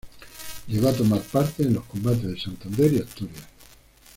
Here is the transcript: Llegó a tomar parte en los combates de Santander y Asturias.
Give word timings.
Llegó 0.67 0.87
a 0.89 0.93
tomar 0.95 1.21
parte 1.21 1.61
en 1.61 1.75
los 1.75 1.83
combates 1.85 2.23
de 2.23 2.39
Santander 2.39 2.91
y 2.91 2.97
Asturias. 3.01 3.45